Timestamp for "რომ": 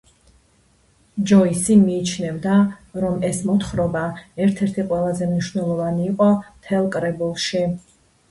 3.03-3.19